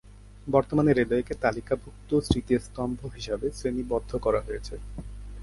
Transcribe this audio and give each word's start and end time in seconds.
বর্তমানে 0.47 0.91
রেলওয়েকে 0.93 1.33
তালিকাভুক্ত 1.43 2.09
স্মৃতিস্তম্ভ 2.27 2.99
হিসেবে 3.15 3.47
শ্রেণীবদ্ধ 3.57 4.11
করা 4.17 4.39
হয়েছে। 4.47 4.75